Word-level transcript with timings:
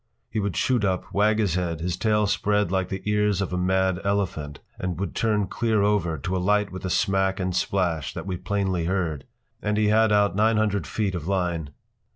He 0.31 0.39
would 0.39 0.57
shoot 0.57 0.83
up, 0.83 1.13
wag 1.13 1.37
his 1.37 1.53
head, 1.53 1.79
his 1.79 1.93
sail 1.93 2.25
spread 2.25 2.71
like 2.71 2.89
the 2.89 3.03
ears 3.05 3.39
of 3.39 3.53
a 3.53 3.55
mad 3.59 3.99
elephant, 4.03 4.59
and 4.79 4.93
he 4.95 4.95
would 4.99 5.13
turn 5.13 5.45
clear 5.45 5.83
over 5.83 6.17
to 6.17 6.35
alight 6.35 6.71
with 6.71 6.83
a 6.83 6.89
smack 6.89 7.39
and 7.39 7.55
splash 7.55 8.11
that 8.15 8.25
we 8.25 8.37
plainly 8.37 8.85
heard. 8.85 9.25
And 9.61 9.77
he 9.77 9.89
had 9.89 10.11
out 10.11 10.35
nine 10.35 10.57
hundred 10.57 10.87
feet 10.87 11.13
of 11.13 11.27
line. 11.27 11.69